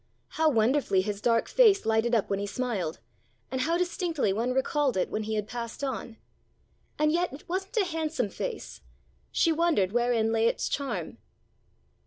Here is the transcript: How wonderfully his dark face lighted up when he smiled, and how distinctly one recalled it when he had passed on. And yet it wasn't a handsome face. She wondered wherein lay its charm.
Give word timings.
How 0.29 0.49
wonderfully 0.49 1.01
his 1.03 1.21
dark 1.21 1.47
face 1.47 1.85
lighted 1.85 2.15
up 2.15 2.27
when 2.27 2.39
he 2.39 2.47
smiled, 2.47 2.97
and 3.51 3.61
how 3.61 3.77
distinctly 3.77 4.33
one 4.33 4.51
recalled 4.51 4.97
it 4.97 5.11
when 5.11 5.21
he 5.21 5.35
had 5.35 5.47
passed 5.47 5.83
on. 5.83 6.17
And 6.97 7.11
yet 7.11 7.31
it 7.31 7.47
wasn't 7.47 7.77
a 7.77 7.85
handsome 7.85 8.29
face. 8.29 8.81
She 9.31 9.51
wondered 9.51 9.91
wherein 9.91 10.31
lay 10.31 10.47
its 10.47 10.67
charm. 10.67 11.19